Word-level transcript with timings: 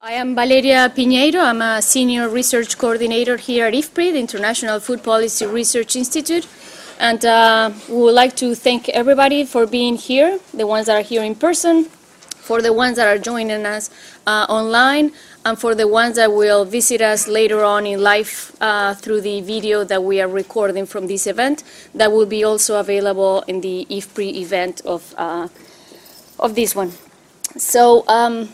I 0.00 0.12
am 0.12 0.36
Valeria 0.36 0.88
Piñeiro. 0.94 1.40
I'm 1.42 1.60
a 1.60 1.82
senior 1.82 2.28
research 2.28 2.78
coordinator 2.78 3.36
here 3.36 3.66
at 3.66 3.74
IFPRI, 3.74 4.12
the 4.12 4.20
International 4.20 4.78
Food 4.78 5.02
Policy 5.02 5.44
Research 5.44 5.96
Institute. 5.96 6.46
And 7.00 7.24
uh, 7.24 7.72
we 7.88 7.96
would 7.96 8.14
like 8.14 8.36
to 8.36 8.54
thank 8.54 8.88
everybody 8.90 9.44
for 9.44 9.66
being 9.66 9.96
here, 9.96 10.38
the 10.54 10.68
ones 10.68 10.86
that 10.86 10.94
are 10.94 11.02
here 11.02 11.24
in 11.24 11.34
person, 11.34 11.86
for 11.86 12.62
the 12.62 12.72
ones 12.72 12.96
that 12.96 13.08
are 13.08 13.18
joining 13.18 13.66
us 13.66 13.90
uh, 14.24 14.46
online, 14.48 15.10
and 15.44 15.58
for 15.58 15.74
the 15.74 15.88
ones 15.88 16.14
that 16.14 16.32
will 16.32 16.64
visit 16.64 17.00
us 17.00 17.26
later 17.26 17.64
on 17.64 17.84
in 17.84 18.00
life 18.00 18.56
uh, 18.60 18.94
through 18.94 19.22
the 19.22 19.40
video 19.40 19.82
that 19.82 20.04
we 20.04 20.20
are 20.20 20.28
recording 20.28 20.86
from 20.86 21.08
this 21.08 21.26
event 21.26 21.64
that 21.92 22.12
will 22.12 22.26
be 22.26 22.44
also 22.44 22.78
available 22.78 23.42
in 23.48 23.62
the 23.62 23.84
IFPRI 23.90 24.34
event 24.34 24.80
of, 24.84 25.12
uh, 25.18 25.48
of 26.38 26.54
this 26.54 26.76
one. 26.76 26.92
So 27.56 28.06
um, 28.06 28.50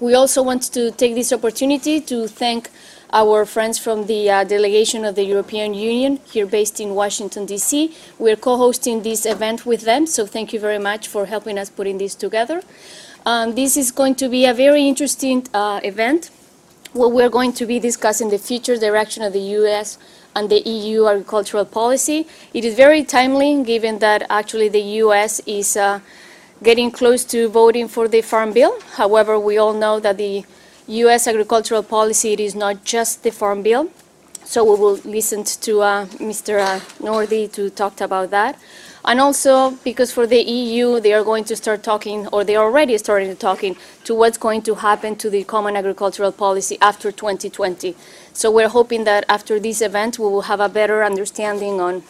we 0.00 0.14
also 0.14 0.42
want 0.42 0.62
to 0.72 0.90
take 0.90 1.14
this 1.14 1.32
opportunity 1.32 2.00
to 2.00 2.26
thank 2.26 2.70
our 3.12 3.44
friends 3.44 3.78
from 3.78 4.06
the 4.06 4.28
uh, 4.28 4.42
delegation 4.42 5.04
of 5.04 5.14
the 5.14 5.22
European 5.22 5.72
Union 5.72 6.18
here 6.24 6.46
based 6.46 6.80
in 6.80 6.94
Washington, 6.94 7.46
D.C. 7.46 7.94
We're 8.18 8.36
co-hosting 8.36 9.02
this 9.02 9.24
event 9.24 9.64
with 9.64 9.82
them, 9.82 10.06
so 10.06 10.26
thank 10.26 10.52
you 10.52 10.58
very 10.58 10.80
much 10.80 11.06
for 11.06 11.26
helping 11.26 11.56
us 11.58 11.70
putting 11.70 11.98
this 11.98 12.16
together. 12.16 12.62
Um, 13.24 13.54
this 13.54 13.76
is 13.76 13.92
going 13.92 14.16
to 14.16 14.28
be 14.28 14.46
a 14.46 14.52
very 14.52 14.88
interesting 14.88 15.46
uh, 15.54 15.80
event 15.84 16.30
where 16.92 17.08
we're 17.08 17.30
going 17.30 17.52
to 17.52 17.66
be 17.66 17.78
discussing 17.78 18.30
the 18.30 18.38
future 18.38 18.76
direction 18.76 19.22
of 19.22 19.32
the 19.32 19.40
U.S. 19.58 19.96
and 20.34 20.50
the 20.50 20.60
EU 20.68 21.06
agricultural 21.06 21.64
policy. 21.64 22.26
It 22.52 22.64
is 22.64 22.74
very 22.74 23.04
timely 23.04 23.62
given 23.62 24.00
that 24.00 24.26
actually 24.28 24.68
the 24.68 24.82
U.S. 25.04 25.40
is 25.46 25.76
uh, 25.76 26.00
getting 26.64 26.90
close 26.90 27.24
to 27.26 27.48
voting 27.48 27.86
for 27.88 28.08
the 28.08 28.22
Farm 28.22 28.52
Bill. 28.52 28.74
However, 28.96 29.38
we 29.38 29.58
all 29.58 29.74
know 29.74 30.00
that 30.00 30.16
the 30.16 30.44
U.S. 30.86 31.26
agricultural 31.26 31.82
policy 31.82 32.32
is 32.32 32.54
not 32.54 32.84
just 32.84 33.22
the 33.22 33.30
Farm 33.30 33.62
Bill. 33.62 33.90
So 34.44 34.64
we 34.64 34.80
will 34.80 34.98
listen 35.04 35.44
to 35.44 35.80
uh, 35.80 36.06
Mr. 36.30 36.60
Uh, 36.60 36.80
Northey 37.00 37.52
to 37.52 37.70
talk 37.70 38.00
about 38.00 38.30
that. 38.30 38.58
And 39.04 39.20
also 39.20 39.72
because 39.84 40.12
for 40.12 40.26
the 40.26 40.42
EU, 40.42 41.00
they 41.00 41.12
are 41.12 41.22
going 41.22 41.44
to 41.44 41.56
start 41.56 41.82
talking, 41.82 42.26
or 42.28 42.44
they 42.44 42.56
are 42.56 42.64
already 42.64 42.96
starting 42.96 43.28
to 43.28 43.34
talking, 43.34 43.76
to 44.04 44.14
what's 44.14 44.38
going 44.38 44.62
to 44.62 44.76
happen 44.76 45.16
to 45.16 45.28
the 45.28 45.44
Common 45.44 45.76
Agricultural 45.76 46.32
Policy 46.32 46.78
after 46.80 47.12
2020. 47.12 47.94
So 48.32 48.50
we're 48.50 48.68
hoping 48.68 49.04
that 49.04 49.24
after 49.28 49.60
this 49.60 49.82
event, 49.82 50.18
we 50.18 50.24
will 50.24 50.42
have 50.42 50.60
a 50.60 50.70
better 50.70 51.04
understanding 51.04 51.80
on 51.80 52.02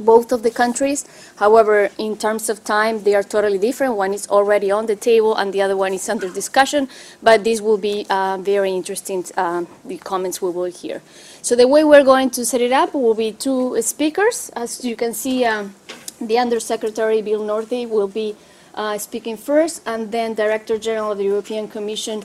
both 0.00 0.32
of 0.32 0.42
the 0.42 0.50
countries. 0.50 1.04
However, 1.36 1.90
in 1.98 2.16
terms 2.16 2.48
of 2.48 2.64
time, 2.64 3.04
they 3.04 3.14
are 3.14 3.22
totally 3.22 3.58
different. 3.58 3.96
One 3.96 4.12
is 4.12 4.26
already 4.28 4.70
on 4.70 4.86
the 4.86 4.96
table 4.96 5.36
and 5.36 5.52
the 5.52 5.62
other 5.62 5.76
one 5.76 5.92
is 5.92 6.08
under 6.08 6.28
discussion, 6.28 6.88
but 7.22 7.44
this 7.44 7.60
will 7.60 7.78
be 7.78 8.06
uh, 8.10 8.38
very 8.40 8.72
interesting, 8.72 9.24
um, 9.36 9.68
the 9.84 9.98
comments 9.98 10.42
we 10.42 10.50
will 10.50 10.64
hear. 10.64 11.02
So 11.42 11.54
the 11.54 11.68
way 11.68 11.84
we're 11.84 12.04
going 12.04 12.30
to 12.30 12.44
set 12.44 12.60
it 12.60 12.72
up 12.72 12.94
will 12.94 13.14
be 13.14 13.32
two 13.32 13.80
speakers. 13.82 14.50
As 14.56 14.84
you 14.84 14.96
can 14.96 15.14
see, 15.14 15.44
um, 15.44 15.74
the 16.20 16.38
Undersecretary 16.38 17.22
Bill 17.22 17.40
Northey 17.40 17.88
will 17.88 18.08
be 18.08 18.36
uh, 18.74 18.98
speaking 18.98 19.36
first, 19.36 19.82
and 19.86 20.12
then 20.12 20.34
Director 20.34 20.78
General 20.78 21.12
of 21.12 21.18
the 21.18 21.24
European 21.24 21.68
Commission, 21.68 22.22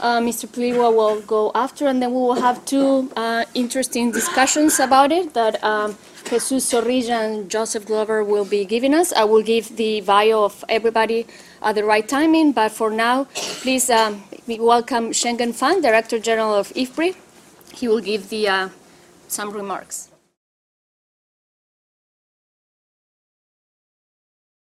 uh, 0.00 0.20
Mr. 0.20 0.46
Plewa 0.46 0.94
will 0.94 1.20
go 1.22 1.50
after, 1.54 1.86
and 1.86 2.02
then 2.02 2.10
we 2.10 2.16
will 2.16 2.40
have 2.40 2.64
two 2.64 3.10
uh, 3.16 3.44
interesting 3.54 4.10
discussions 4.12 4.80
about 4.80 5.12
it 5.12 5.34
that 5.34 5.62
um, 5.64 5.96
Jesus 6.28 6.72
Zorrilla 6.72 7.26
and 7.26 7.50
Joseph 7.50 7.86
Glauber 7.86 8.22
will 8.24 8.44
be 8.44 8.64
giving 8.64 8.94
us. 8.94 9.12
I 9.12 9.24
will 9.24 9.42
give 9.42 9.76
the 9.76 10.00
bio 10.02 10.44
of 10.44 10.64
everybody 10.68 11.26
at 11.62 11.74
the 11.74 11.84
right 11.84 12.06
timing, 12.06 12.52
but 12.52 12.70
for 12.72 12.90
now, 12.90 13.24
please 13.34 13.90
um, 13.90 14.22
welcome 14.46 15.10
Shenggen 15.10 15.54
Fan, 15.54 15.80
Director 15.80 16.18
General 16.18 16.54
of 16.54 16.68
IFPRI. 16.74 17.16
He 17.74 17.88
will 17.88 18.00
give 18.00 18.28
the, 18.28 18.48
uh, 18.48 18.68
some 19.28 19.50
remarks. 19.50 20.10